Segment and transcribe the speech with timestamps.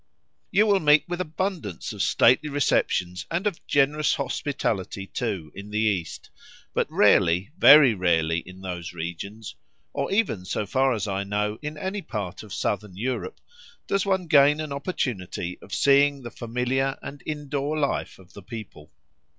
[0.49, 5.77] You will meet with abundance of stately receptions and of generous hospitality, too, in the
[5.77, 6.31] East,
[6.73, 9.53] but rarely, very rarely in those regions
[9.93, 13.39] (or even, so far as I know, in any part of southern Europe)
[13.85, 18.89] does one gain an opportunity of seeing the familiar and indoor life of the people.